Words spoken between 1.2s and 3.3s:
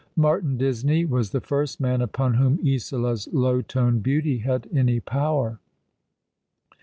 the first man upon whom Isola's